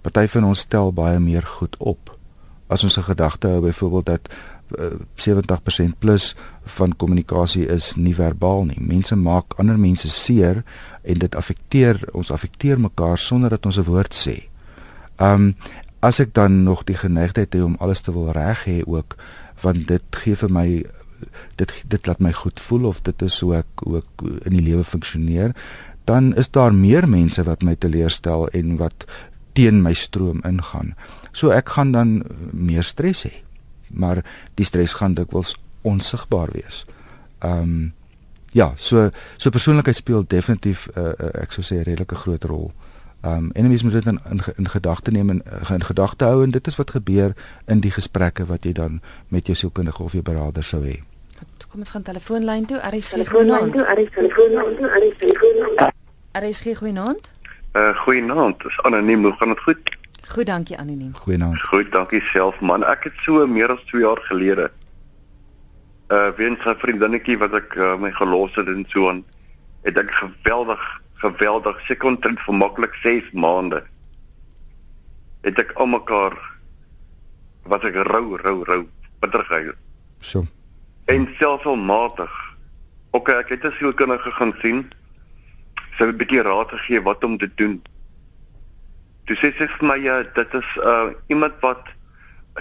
[0.02, 2.18] Party van ons stel baie meer goed op.
[2.68, 4.30] As ons 'n gedagte hou byvoorbeeld dat
[4.80, 8.80] uh, 70% plus van kommunikasie is nie verbaal nie.
[8.80, 10.64] Mense maak ander mense seer
[11.04, 14.51] en dit affekteer ons affekteer mekaar sonder dat ons 'n woord sê.
[15.22, 15.54] Um
[16.02, 19.16] as ek dan nog die geneigtheid het om alles te wil reg hê ook
[19.62, 20.68] want dit gee vir my
[21.60, 24.66] dit dit laat my goed voel of dit is hoe ek hoe ek in die
[24.66, 25.54] lewe funksioneer,
[26.10, 29.06] dan is daar meer mense wat my teleurstel en wat
[29.58, 30.94] teen my stroom ingaan.
[31.32, 33.34] So ek gaan dan meer stres hê.
[33.92, 34.24] Maar
[34.56, 35.56] die stres gaan dikwels
[35.88, 36.86] onsigbaar wees.
[37.40, 37.92] Ehm um,
[38.52, 42.44] ja, so so persoonlikheid speel definitief 'n uh, uh, ek sou sê 'n redelike groot
[42.44, 42.72] rol.
[43.26, 46.44] Um, en mense moet dit in in, in gedagte neem en uh, in gedagte hou
[46.44, 50.12] en dit is wat gebeur in die gesprekke wat jy dan met jou sielkundige of
[50.12, 51.00] jou beraader sou hê.
[51.72, 52.82] Kom ons gaan telefoonlyn toe.
[52.82, 53.86] Aris telefoonlyn toe.
[53.88, 54.90] Aris telefoonlyn toe.
[54.92, 55.94] Aris telefoonlyn.
[56.32, 57.32] Aris gee goeienaand.
[57.74, 58.64] Uh goeienaand.
[58.64, 59.24] Dis anoniem.
[59.24, 59.98] Hoe gaan dit goed?
[60.28, 61.14] Goed, dankie anoniem.
[61.16, 61.62] Goeienaand.
[61.62, 62.84] Goed, dankie self man.
[62.84, 64.72] Ek het so meer as 2 jaar gelede
[66.12, 69.24] uh weens 'n vriendinnetjie wat ek uh, my gelos het en so aan
[69.82, 71.80] het ek geweldig geweldig.
[71.88, 73.84] Sekontrent vir maklik 6 maande.
[75.46, 76.38] Het ek almekaar
[77.70, 78.82] wat ek rou rou rou
[79.22, 79.78] bitterheid
[80.20, 80.46] so.
[81.06, 82.34] En selfselmatig
[83.12, 84.86] okay ek het 'n sielkundige gaan sien.
[85.98, 87.82] Sy het 'n bietjie raad gegee wat om te doen.
[89.26, 91.84] Toe sê sy vir my ja dit is uh iemand wat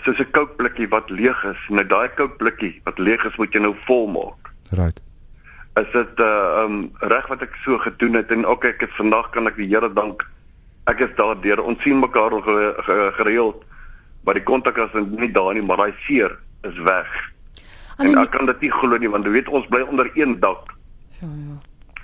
[0.02, 1.68] soos 'n kookblikkie wat leeg is.
[1.68, 4.52] Nou daai kookblikkie wat leeg is, moet jy nou vol maak.
[4.70, 5.00] Right.
[5.78, 9.30] Is dit uh um reg wat ek so gedoen het en ook ek het vandag
[9.30, 10.26] kan ek die Here dank.
[10.90, 11.62] Ek is daardeur.
[11.62, 12.42] Ons sien mekaar al
[13.18, 13.62] gereeld.
[14.24, 17.08] Maar die kontak is nie daar nie, maar daai seer is weg.
[17.98, 20.74] En ek kan dit nie glo nie want jy weet ons bly onder een dak.
[21.20, 21.58] Ja ja.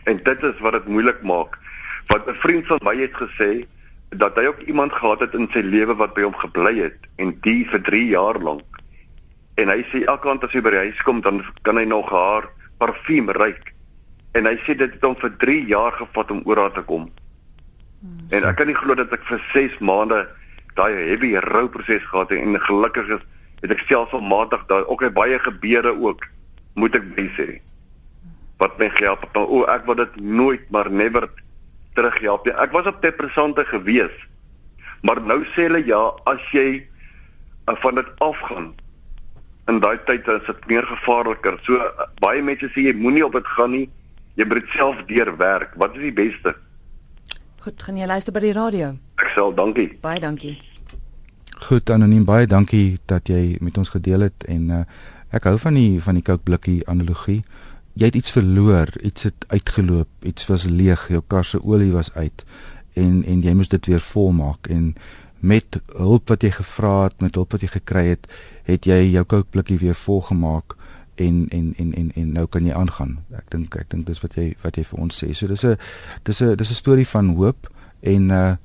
[0.06, 1.58] En dit is wat dit moeilik maak.
[2.06, 3.66] Wat 'n vriend van my het gesê,
[4.10, 7.34] dat hy ook iemand gehad het in sy lewe wat by hom gebly het en
[7.42, 8.78] die vir 3 jaar lank.
[9.56, 12.10] En hy sê elke aand as hy by die huis kom dan kan hy nog
[12.10, 13.72] haar parfuum ruik.
[14.36, 17.08] En hy sê dit het hom vir 3 jaar gevat om oor haar te kom.
[18.00, 18.26] Hmm.
[18.30, 20.26] En ek kan nie glo dat ek vir 6 maande
[20.76, 23.24] daai heavy rou proses gehad het en gelukkig is
[23.62, 26.26] het ek selfmatig daai ook baie gebeure ook
[26.76, 27.06] moet ek
[27.38, 27.60] sê.
[28.60, 29.36] Wat my gehelp het.
[29.36, 31.28] O ek wou dit nooit maar never
[31.96, 32.54] terughelp nie.
[32.60, 34.12] Ek was op depressante gewees.
[35.02, 36.84] Maar nou sê hulle ja, as jy
[37.68, 38.74] uh, van dit afgaan
[39.70, 41.58] in daai tyd is dit meer gevaarliker.
[41.66, 43.88] So uh, baie mense sê jy moenie op dit gaan nie.
[44.36, 45.74] Jy moet self deurwerk.
[45.80, 46.54] Wat is die beste?
[47.64, 48.94] Goed, gaan jy luister by die radio?
[49.18, 49.88] Ek sal, dankie.
[50.04, 50.54] Baie dankie.
[51.66, 54.82] Goed, anoniem baie dankie dat jy met ons gedeel het en uh,
[55.34, 57.40] ek hou van die van die kookblikkie analogie
[57.96, 62.12] jy het iets verloor, iets het uitgeloop, iets was leeg, jou kar se olie was
[62.14, 62.44] uit
[62.96, 64.92] en en jy moes dit weer volmaak en
[65.40, 68.28] met hulp wat jy gevra het, met hulp wat jy gekry het,
[68.66, 70.76] het jy jou kookblikkie weer volgemaak
[71.14, 73.18] en en en en en nou kan jy aangaan.
[73.36, 75.32] Ek dink ek dink dis wat jy wat jy vir ons sê.
[75.32, 75.76] So dis 'n
[76.24, 78.56] dis 'n dis 'n storie van hoop en uh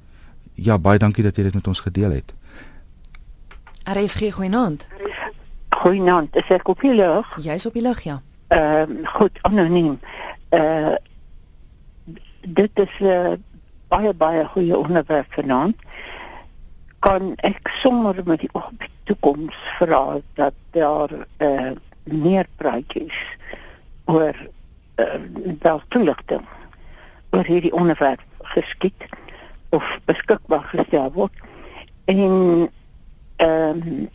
[0.56, 2.34] ja, baie dankie dat jy dit met ons gedeel het.
[3.86, 4.88] RSG goeienaand.
[5.70, 6.36] Goeienaand.
[6.36, 7.38] Is ek op die lug?
[7.42, 10.00] Jy's op die lug, ja ehm uh, goed anoniem.
[10.50, 10.96] Eh uh,
[12.42, 13.34] dit is 'n uh,
[13.88, 15.76] baie baie goeie onderwerp vanaand.
[17.02, 21.72] Kan ek sommer met die oog op die toekoms vra dat daar eh uh,
[22.04, 23.20] meer praatjies
[24.06, 24.36] oor
[24.96, 26.46] eh uh, wel toeligting
[27.32, 29.06] oor hierdie onderwerp geskied
[29.70, 31.34] of beskikbaar gestel word.
[32.06, 32.70] En
[33.36, 34.10] ehm um,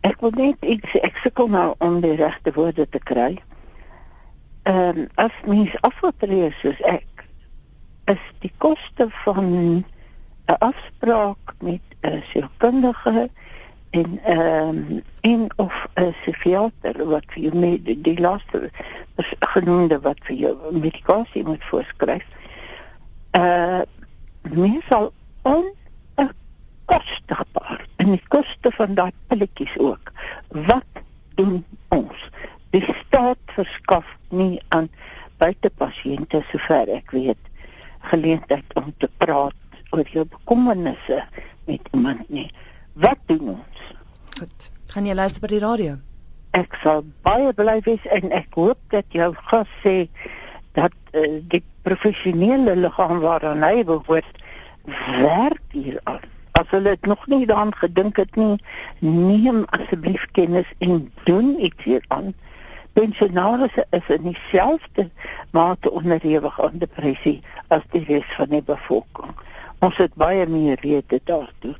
[0.00, 3.34] Ek wil net iets ek sukkel nou om die regte woorde te kry.
[4.68, 7.24] Ehm um, as mens afwatree soos ek
[8.08, 9.50] is die koste van
[10.50, 13.30] 'n afspraak met 'n sielkundige
[13.90, 18.70] en ehm um, en of 'n psigiater wat vir jou met die laaste
[19.38, 22.26] genoemde wat vir jou medikasie moet voorskryf.
[23.30, 23.80] Eh uh,
[24.42, 25.64] mens sal on
[26.90, 30.12] kosbaar en die koste van daai pilletjies ook.
[30.48, 31.02] Wat
[31.38, 31.62] doen
[31.94, 32.26] ons?
[32.74, 34.90] Die staat verskaf nie aan
[35.42, 37.48] buitepasiënte sover ek weet
[38.10, 39.59] geleentheid om te praat
[39.90, 41.24] oor jou bekommernisse
[41.68, 42.48] met iemand nie.
[42.92, 43.82] Wat doen ons?
[44.38, 44.70] Goed.
[44.94, 45.96] Gaan jy luister by die radio?
[46.58, 49.96] Ek sal baie bly wees en ek hoop dat jou gas sê
[50.78, 54.44] dat uh, die professionele liggaam waaraan hy behoort
[55.20, 56.26] werk hier aan
[56.60, 58.56] as hulle dit nog nie daaraan gedink het nie,
[58.98, 62.34] neem asseblief kennis en doen iets hieraan.
[62.92, 65.08] Pensionaars is in dieselfde
[65.50, 69.32] mate onderhewig aan depressie as die res van die bevolking.
[69.80, 71.74] Ons het baie meer rede daartoe.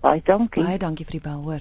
[0.00, 0.64] Baie dankie.
[0.64, 1.60] Baie dankie vir die bel hoor.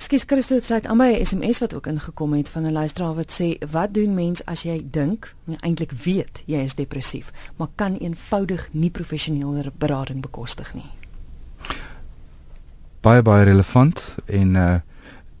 [0.00, 3.32] Skus Christus sluit aan by 'n SMS wat ook ingekom het van 'n luisteraar wat
[3.32, 7.96] sê wat doen mens as jy dink, jy eintlik weet jy is depressief, maar kan
[7.96, 10.90] eenvoudig nie professionele berading bekostig nie
[13.04, 14.70] baie baie relevant en uh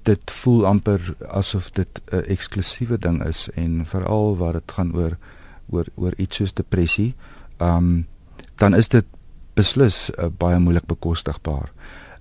[0.08, 5.16] dit voel amper asof dit 'n eksklusiewe ding is en veral waar dit gaan oor
[5.70, 7.14] oor oor iets soos depressie,
[7.58, 8.06] um,
[8.56, 9.04] dan is dit
[9.54, 11.70] beslis uh, baie moeilik bekostigbaar.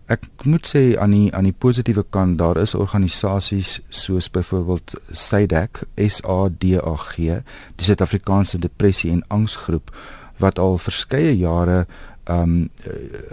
[0.09, 5.83] Ek moet sê aan die aan die positiewe kant daar is organisasies soos byvoorbeeld SADAG,
[5.95, 7.41] S A D A G,
[7.77, 9.93] die Suid-Afrikaanse Depressie en Angsgroep
[10.41, 11.85] wat al verskeie jare
[12.29, 12.69] ehm um,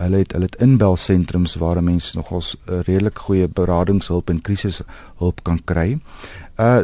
[0.00, 5.60] hulle het hulle het inbelsentrums waar mense nogals uh, redelik goeie beradingshulp en krisishulp kan
[5.64, 5.98] kry.
[6.60, 6.80] Uh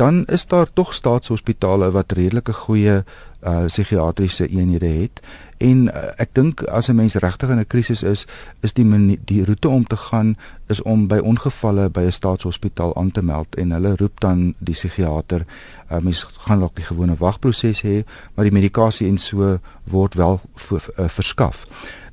[0.00, 5.20] dan is daar tog staatshospitale wat redelike goeie uh psigiatriese eenhede het
[5.62, 8.26] en uh, ek dink as 'n mens regtig in 'n krisis is
[8.60, 10.36] is die manie, die roete om te gaan
[10.68, 14.74] is om by ongevalle by 'n staatshospitaal aan te meld en hulle roep dan die
[14.74, 15.46] psigiater
[15.90, 20.40] uh, mens gaan dalk die gewone wagproses hê maar die medikasie en so word wel
[20.70, 21.66] uh, verskaf.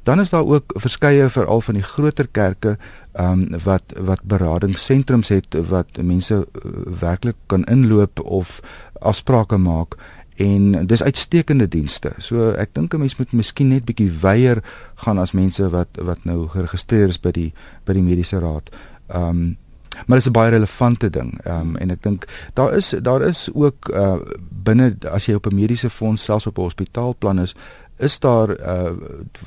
[0.03, 2.77] Dan is daar ook verskeie veral van die groter kerke
[3.13, 8.59] um, wat wat beradingssentrums het wat mense uh, werklik kan inloop of
[8.99, 9.95] afsprake maak
[10.39, 12.11] en dis uitstekende dienste.
[12.17, 14.63] So ek dink 'n mens moet miskien net bietjie weier
[14.95, 17.53] gaan as mense wat wat nou geregistreer is by die
[17.85, 18.69] by die mediese raad.
[19.07, 19.57] Ehm um,
[20.07, 21.39] maar dit is 'n baie relevante ding.
[21.43, 24.15] Ehm um, en ek dink daar is daar is ook uh
[24.63, 27.55] binne as jy op 'n mediese fonds selfs op 'n hospitaalplan is,
[27.97, 28.91] is daar uh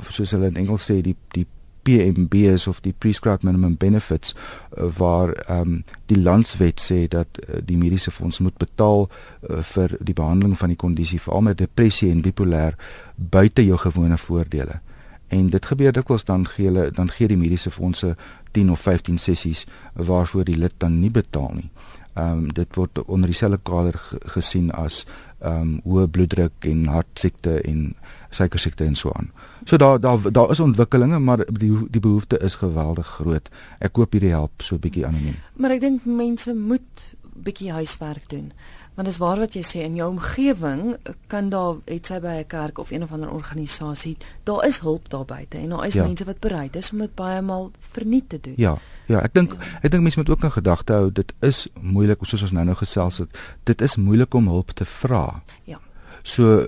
[0.09, 1.47] soos hulle in Engels sê die die
[1.83, 7.61] PMBs of die prescribed minimum benefits uh, waar ehm um, die landswet sê dat uh,
[7.65, 12.11] die mediese fonds moet betaal uh, vir die behandeling van die kondisie veral met depressie
[12.11, 12.77] en bipolêr
[13.17, 14.81] buite jou gewone voordele.
[15.29, 18.17] En dit gebeur dikwels dan gee hulle dan gee die mediese fondse
[18.53, 21.71] 10 of 15 sessies waarvoor die lid dan nie betaal nie.
[22.15, 23.97] Ehm um, dit word onder dieselfde kader
[24.35, 25.07] gesien as
[25.41, 27.95] ehm um, hoë bloeddruk en hartsiekte en
[28.31, 29.33] suiker siekte en so aan.
[29.65, 33.51] So daar daar daar is ontwikkelinge, maar die die behoefte is geweldig groot.
[33.79, 35.37] Ek koop hierdie help so 'n bietjie anoniem.
[35.57, 38.53] Maar ek dink mense moet bietjie huiswerk doen.
[38.95, 40.97] Want dis waar wat jy sê in jou omgewing
[41.33, 45.09] kan daar het sy by 'n kerk of een of ander organisasie, daar is hulp
[45.09, 46.05] daar buite en daar is ja.
[46.05, 48.55] mense wat bereid is om dit baie maal verniet te doen.
[48.57, 48.79] Ja.
[49.07, 49.59] Ja, ek dink ja.
[49.83, 53.19] ek dink mense moet ook in gedagte hou dit is moeilik soos ons nou-nou gesels
[53.19, 53.39] het.
[53.63, 55.43] Dit is moeilik om hulp te vra.
[55.65, 55.81] Ja.
[56.23, 56.67] So uh,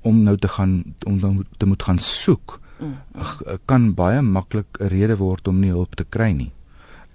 [0.00, 2.96] om nou te gaan om dan te moet gaan soek mm.
[3.64, 6.52] kan baie maklik 'n rede word om nie hulp te kry nie.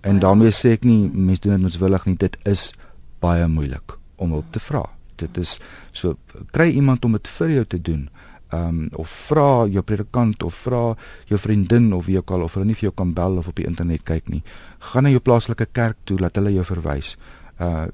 [0.01, 2.73] En baie daarmee sê ek nie mense doen dit menswillig nie, dit is
[3.19, 4.83] baie moeilik om hulp te vra.
[5.15, 5.59] Dit is
[5.91, 6.17] so
[6.51, 8.09] kry iemand om dit vir jou te doen.
[8.47, 10.95] Ehm um, of vra jou predikant of vra
[11.27, 13.55] jou vriendin of wie ook al of hulle nie vir jou kan bel of op
[13.55, 14.43] die internet kyk nie.
[14.79, 17.17] Gaan na jou plaaslike kerk toe, laat hulle jou verwys.
[17.59, 17.87] Uh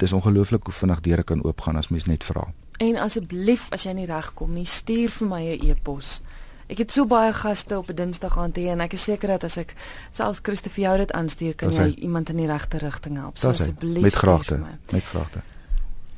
[0.00, 2.46] dis ongelooflik hoe vinnig deure kan oopgaan as mens net vra.
[2.80, 6.22] En asseblief as jy nie regkom nie, stuur vir my 'n e-pos.
[6.70, 9.44] Ek het so baie gaste op 'n Dinsdag aand hier en ek is seker dat
[9.44, 9.74] as ek
[10.10, 13.38] selfs Christo vir jou dit aanstuur, kan jy iemand in die regte rigting help.
[13.38, 14.60] So asseblief met graagte.
[14.90, 15.40] Met graagte.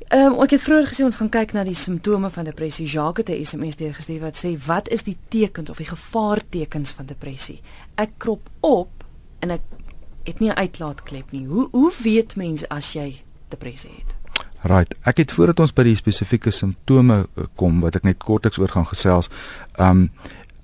[0.09, 2.87] Ehm um, ek het vroeër gesê ons gaan kyk na die simptome van depressie.
[2.87, 7.07] Jacques het 'n SMS deurgestuur wat sê wat is die tekens of die gevaartekens van
[7.07, 7.61] depressie?
[7.95, 9.05] Ek krop op
[9.39, 9.61] en ek
[10.25, 11.47] het nie 'n uitlaatklep nie.
[11.47, 14.12] Hoe hoe weet mens as jy depressie het?
[14.63, 14.95] Right.
[15.03, 18.71] Ek het voordat ons by die spesifieke simptome eh, kom wat ek net kortliks oor
[18.71, 19.31] gaan gesels,
[19.79, 20.09] um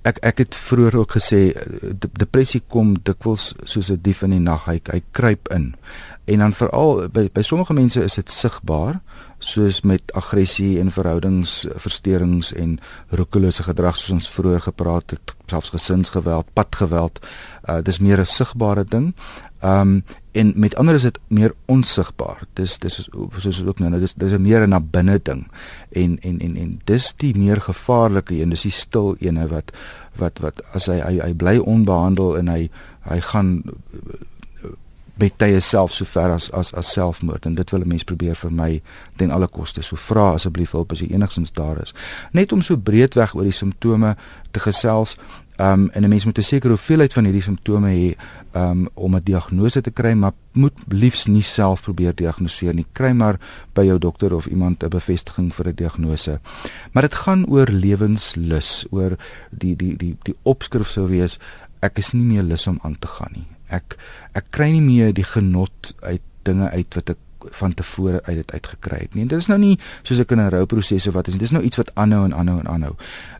[0.06, 4.44] ek ek het vroeër ook gesê eh, depressie kom dikwels soos 'n dief in die
[4.44, 4.66] nag.
[4.70, 5.74] Hy hy kruip in.
[6.24, 9.00] En dan veral by by sommige mense is dit sigbaar
[9.38, 16.46] soos met aggressie en verhoudingsversteurings en roekelose gedrag soos ons vroeër gepraat het, selfs gesinsgeweld,
[16.54, 17.18] padgeweld.
[17.68, 19.14] Uh dis meer 'n sigbare ding.
[19.62, 22.42] Um en met ander is dit meer onsigbaar.
[22.52, 25.50] Dis dis soos ook nou, nou dis dis 'n meer 'n na binne ding.
[25.90, 29.72] En en en en dis die meer gevaarlike een, dis die stil ene wat
[30.16, 32.70] wat wat as hy hy, hy bly onbehandel en hy
[33.02, 33.62] hy gaan
[35.18, 38.36] met tye self so ver as as as selfmoord en dit wil 'n mens probeer
[38.36, 38.82] vermy
[39.16, 39.82] ten alle koste.
[39.82, 41.94] So vra asseblief hulp as jy enigsins daar is.
[42.32, 44.16] Net om so breedweg oor die simptome
[44.50, 45.16] te gesels.
[45.56, 48.16] Um en 'n mens moet 'n sekere hoeveelheid van hierdie simptome hê
[48.58, 52.86] um om 'n diagnose te kry, maar moet liefs nie self probeer diagnoseer nie.
[52.92, 53.38] Kry maar
[53.74, 56.40] by jou dokter of iemand 'n bevestiging vir 'n diagnose.
[56.92, 59.16] Maar dit gaan oor lewenslus, oor
[59.50, 61.38] die die die die opskrif sou wees
[61.84, 63.46] ek is nie meer lus om aan te gaan nie.
[63.70, 63.96] Ek
[64.38, 67.20] ek kry nie meer die genot uit dinge uit wat ek
[67.60, 69.22] van tevore uit dit uitgekry het nie.
[69.22, 71.40] En dit is nou nie soos ek in 'n rouproses of wat is nie.
[71.40, 72.94] Dis nou iets wat aanhou en aanhou en aanhou.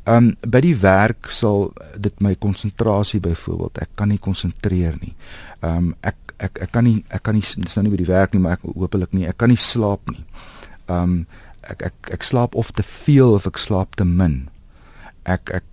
[0.07, 5.15] Um by die werk sal dit my konsentrasie byvoorbeeld, ek kan nie konsentreer nie.
[5.63, 8.33] Um ek ek ek kan nie ek kan nie dis nou nie by die werk
[8.33, 9.27] nie, maar ek hoopelik nie.
[9.27, 10.25] Ek kan nie slaap nie.
[10.87, 11.27] Um
[11.63, 14.49] ek ek ek slaap of te veel of ek slaap te min.
[15.25, 15.65] Ek ek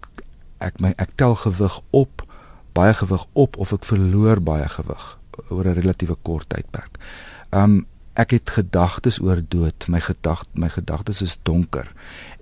[0.59, 2.23] ek my ek tel gewig op
[2.75, 5.17] baie gewig op of ek verloor baie gewig
[5.49, 6.99] oor 'n relatiewe kort tydperk.
[7.51, 7.85] Um
[8.15, 9.87] ek het gedagtes oor dood.
[9.91, 11.91] My gedagte my gedagtes is donker.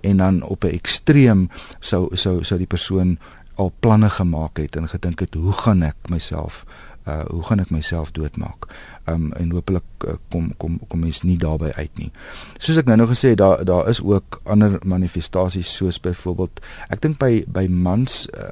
[0.00, 1.50] En dan op 'n ekstreem
[1.80, 3.18] sou sou sou die persoon
[3.54, 6.64] al planne gemaak het en gedink het hoe gaan ek myself
[7.04, 8.66] uh hoe gaan ek myself doodmaak?
[9.04, 12.10] Um en hopelik uh, kom kom kom mens nie daarby uit nie.
[12.58, 17.18] Soos ek nou nou gesê daar daar is ook ander manifestasies soos byvoorbeeld ek dink
[17.18, 18.48] by by mans uh,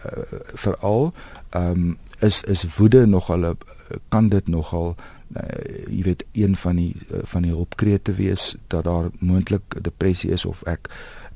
[0.55, 1.13] veral
[1.57, 3.57] um is is woede nogal 'n
[4.09, 4.97] kan dit nogal
[5.37, 10.31] uh, jy weet een van die uh, van die hulpkrete wees dat daar moontlik depressie
[10.31, 10.91] is of ek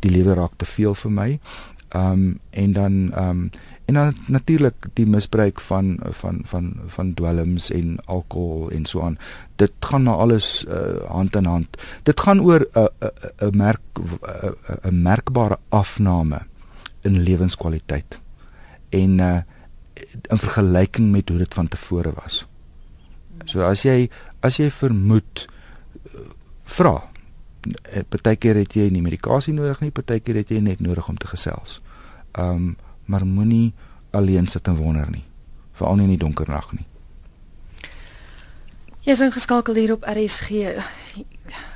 [0.04, 1.30] die lewe raak te veel vir my.
[1.94, 3.50] Um en dan um
[3.86, 9.18] en dan natuurlik die misbruik van van van van dwelms en alkohol en so aan.
[9.56, 11.78] Dit gaan na alles uh, hand in hand.
[12.02, 13.80] Dit gaan oor 'n 'n uh, merk
[14.82, 16.40] 'n merkbare afname
[17.00, 18.20] in lewenskwaliteit.
[18.88, 19.38] En uh
[20.28, 22.46] in vergelyking met hoe dit van tevore was.
[23.46, 24.08] So as jy
[24.46, 25.46] as jy vermoed
[26.66, 26.96] vra
[28.10, 31.80] partykeer het jy nie medikasie nodig nie, partykeer het jy net nodig om te gesels.
[32.38, 32.76] Um
[33.06, 33.70] maar moenie
[34.10, 35.22] alleen sit en wonder nie,
[35.78, 36.86] veral nie in die donker nag nie.
[39.06, 40.72] Jy is ingeskakel hier op RSG.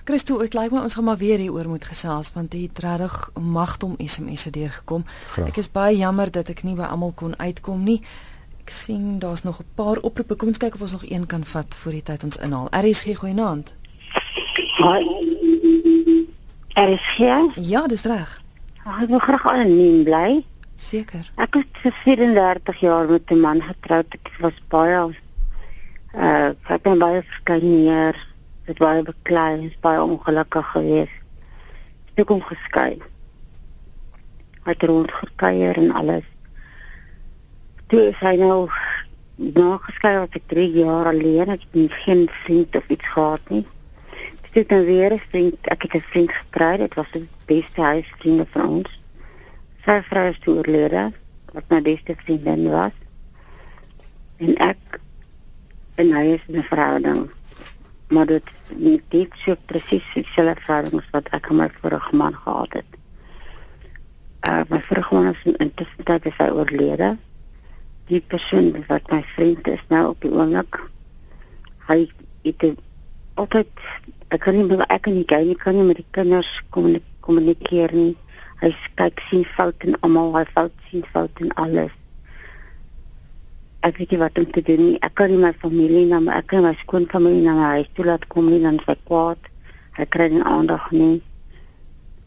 [0.05, 3.31] Christo, dit lyk my ons gaan maar weer hieroor moet gesels want dit het regtig
[3.39, 5.05] magte om SMS'e deurgekom.
[5.37, 5.53] Graag.
[5.53, 8.01] Ek is baie jammer dat ek nie by almal kon uitkom nie.
[8.71, 10.35] Ek sien daar's nog 'n paar oproepe.
[10.35, 12.69] Kom ons kyk of ons nog een kan vat voor die tyd ons inhaal.
[12.71, 13.75] RSG goeienaand.
[16.75, 17.19] RSG?
[17.55, 18.43] Ja, dis reg.
[18.85, 20.45] Ek wil graag anoniem bly.
[20.75, 21.31] Seker.
[21.35, 24.07] Ek het vir 34 jaar met 'n man getroud.
[24.15, 25.15] Ek was baie
[26.15, 28.15] uh ek het baie geskeier.
[28.65, 31.19] Dit was baie beklei, is baie ongelukkig geweest.
[32.13, 33.03] Ek het hom geskei.
[34.63, 36.30] Hy het rond gekuier en alles.
[37.91, 38.69] Toe is hy nou
[39.37, 41.51] na geskei was ek 3 jaar alleen.
[41.51, 43.67] Ek het geen vriend of iets gehad nie.
[44.51, 46.77] Toe het nou weer 'n vriend, ek het 'n vriend gekry.
[46.77, 49.01] Dit was die beste huisvriende van ons
[49.85, 51.07] sy vrou is toe oorlede
[51.55, 52.97] wat my beste vriendin was
[54.45, 54.99] en ek
[56.01, 57.23] en hy is 'n verhouding
[58.15, 62.73] maar dit nie dit so presies dieselfde verhouding wat ek met my vorige man gehad
[62.73, 62.91] het.
[64.49, 67.17] Uh my vorige man is intussen dat hy oorlede.
[68.11, 70.81] Die persoon wat my vriend is nou op die oomblik
[71.91, 72.01] hy
[72.47, 72.65] het
[73.39, 73.71] altyd
[74.31, 78.13] ek kan nie ek kan nie kyk nie kan nie met die kinders kommunikeer nie
[78.61, 81.93] hy kyk sien foute in almal, hy fout sien foute in alles.
[83.87, 84.99] Ek weet nie wat om te doen nie.
[85.07, 88.05] Ek kan nie my familie na my ek kan my skoonfamilie na my huis toe
[88.05, 89.49] laat kom nie, dan sy kwaad.
[89.97, 91.23] Hy kry nie aandag nie.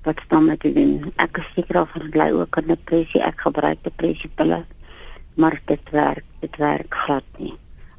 [0.07, 1.13] Wat staan met doen?
[1.21, 3.21] Ek is seker of hy bly ook aan depressie.
[3.21, 4.63] Ek gebruik depressiepille.
[5.35, 7.53] Maar dit werk, dit werk glad nie.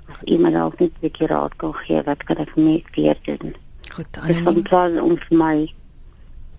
[0.07, 3.19] As iemand dalk net 'n bietjie raad kan gee, wat kan ek vir my weer
[3.23, 3.55] doen?
[3.95, 4.45] Goed, Annelie.
[4.45, 5.73] Dit is van ons my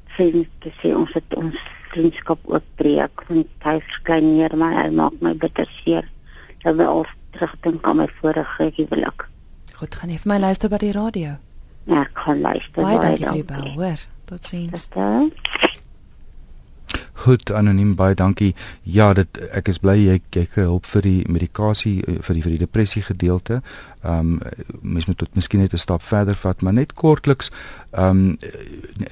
[0.05, 1.55] vriend te sê ons het ons
[1.91, 6.09] vriendskap oopbreek want hy verkleineer my hy maak my bitter seer.
[6.63, 9.27] Dat my al terugdink aan my vorige huwelik.
[9.75, 11.37] Goed gaan jy vir my luister by die radio?
[11.85, 13.99] Ja ek gaan luister baie dankie vir die bel hoor.
[14.25, 14.89] Totsiens
[17.25, 18.55] Goed anoniem baie dankie.
[18.83, 22.43] Ja, dit ek is bly jy jy kry hulp vir die medikasie eh, vir die
[22.45, 23.61] vir die depressie gedeelte.
[24.03, 24.39] Ehm um,
[24.81, 27.51] mens moet tot miskien net 'n stap verder vat, maar net kortliks
[27.91, 28.37] ehm um,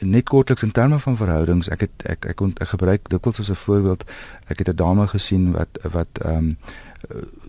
[0.01, 1.69] net kortliks in terme van verhoudings.
[1.69, 4.03] Ek het ek ek kon ek gebruik dikwels as 'n voorbeeld.
[4.47, 6.57] Ek het 'n dame gesien wat wat ehm um,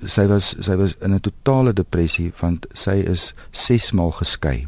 [0.07, 4.67] sy was sy was in 'n totale depressie want sy is 6 maal geskei.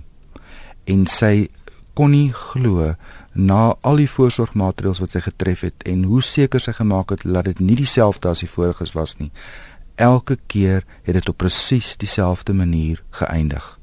[0.85, 1.49] En sy
[1.95, 2.95] kon nie glo
[3.37, 7.45] na al die voorsorgmaatreëls wat sy getref het en hoe seker sy gemaak het dat
[7.45, 9.31] dit nie dieselfde as die voriges was nie.
[9.95, 13.79] Elke keer het dit op presies dieselfde manier geëindig.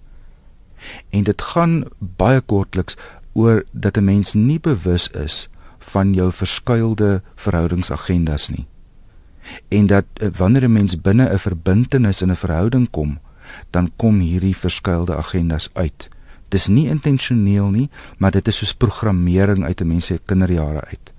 [1.10, 2.97] En dit gaan baie kortliks
[3.34, 5.49] oor dat 'n mens nie bewus is
[5.80, 8.68] van jou verskuilde verhoudingsagendas nie.
[9.68, 13.20] En dat eh, wanneer 'n mens binne 'n verbintenis in 'n verhouding kom,
[13.70, 16.10] dan kom hierdie verskuilde agendas uit.
[16.54, 17.88] Dis nie intentioneel nie,
[18.18, 21.14] maar dit is soos programmering uit 'n mens se kinderjare uit.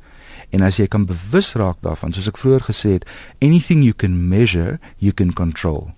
[0.51, 3.07] En as jy kan bewus raak daarvan, soos ek vroeër gesê het,
[3.41, 5.91] anything you can measure, you can control.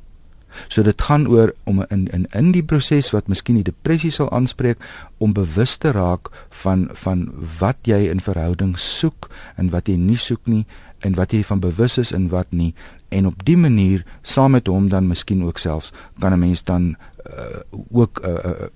[0.69, 4.31] So dit gaan oor om in in in die proses wat miskien die depressie sal
[4.31, 4.81] aanspreek
[5.19, 6.31] om bewus te raak
[6.63, 7.29] van van
[7.61, 10.65] wat jy in verhouding soek en wat jy nie soek nie
[11.05, 12.73] en wat jy van bewus is en wat nie
[13.09, 16.97] en op die manier saam met hom dan miskien ook selfs kan 'n mens dan
[17.27, 17.61] uh,
[17.93, 18.69] ook 'n uh, uh,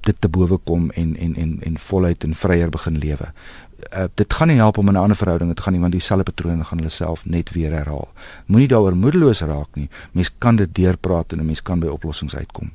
[0.00, 3.32] dit te bowe kom en en en en voluit en vryer begin lewe.
[3.88, 6.32] uh, dit gaan nie help om in 'n ander verhouding te gaan nie want dieselfde
[6.32, 8.08] patrone gaan hulle self net weer herhaal.
[8.46, 9.88] Moenie daaroor moedeloos raak nie.
[10.12, 12.70] Mens kan dit deurpraat en 'n mens kan by oplossings uitkom.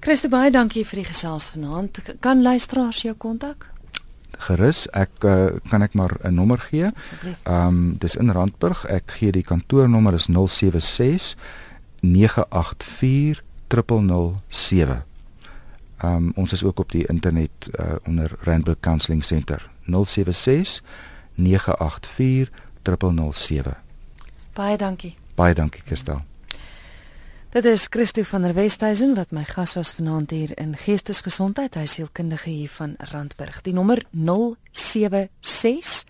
[0.00, 2.02] Christo baie dankie vir die gesels vanaand.
[2.20, 3.66] Kan luisteraars jou kontak?
[4.38, 6.90] Gerus, ek uh, kan ek maar 'n nommer gee.
[7.42, 8.84] Ehm um, dis in Randburg.
[8.86, 11.36] Ek gee die kantoornommer is 076
[12.00, 15.07] 984 0007.
[15.98, 20.82] Ehm um, ons is ook op die internet uh, onder Randburg Counselling Center 076
[21.34, 22.50] 984
[23.32, 23.76] 0007.
[24.52, 25.16] Baie dankie.
[25.34, 26.22] Baie dankie Kirstel.
[27.48, 31.86] Dit is Christo van der Westhuizen wat my gas was vanaand hier in Geestesgesondheid, hy
[31.88, 33.62] sielkundige hier van Randburg.
[33.64, 36.04] Die nommer 076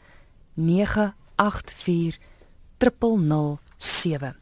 [0.54, 2.18] 984
[3.78, 4.36] 0007.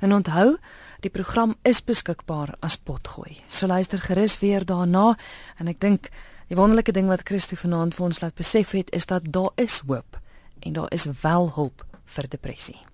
[0.00, 0.56] En onthou,
[1.04, 3.38] die program is beskikbaar as potgooi.
[3.48, 5.16] So luister gerus weer daarna
[5.58, 6.10] en ek dink
[6.50, 9.80] die wonderlike ding wat Christo vanaand vir ons laat besef het is dat daar is
[9.86, 10.20] hoop
[10.60, 12.89] en daar is wel hulp vir depressie.